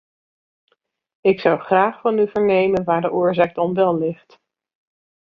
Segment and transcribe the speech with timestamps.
[1.21, 4.39] Ik zou graag van u vernemen waar de oorzaak dan wel ligt.